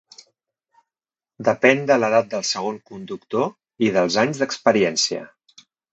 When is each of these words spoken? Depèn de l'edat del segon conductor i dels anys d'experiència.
Depèn 1.49 1.83
de 1.91 1.97
l'edat 2.03 2.31
del 2.31 2.45
segon 2.53 2.79
conductor 2.93 3.47
i 3.89 3.93
dels 3.99 4.19
anys 4.23 4.41
d'experiència. 4.45 5.21